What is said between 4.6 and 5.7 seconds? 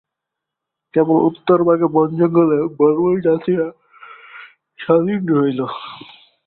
স্বাধীন রইল।